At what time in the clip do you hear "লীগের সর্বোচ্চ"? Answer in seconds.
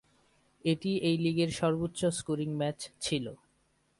1.23-1.99